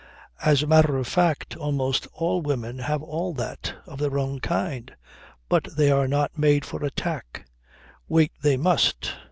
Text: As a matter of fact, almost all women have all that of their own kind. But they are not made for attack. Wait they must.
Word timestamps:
As 0.43 0.63
a 0.63 0.65
matter 0.65 0.97
of 0.97 1.05
fact, 1.05 1.55
almost 1.55 2.07
all 2.13 2.41
women 2.41 2.79
have 2.79 3.03
all 3.03 3.35
that 3.35 3.75
of 3.85 3.99
their 3.99 4.17
own 4.17 4.39
kind. 4.39 4.95
But 5.47 5.75
they 5.77 5.91
are 5.91 6.07
not 6.07 6.35
made 6.35 6.65
for 6.65 6.83
attack. 6.83 7.45
Wait 8.09 8.31
they 8.41 8.57
must. 8.57 9.11